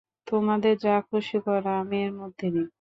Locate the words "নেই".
2.55-2.67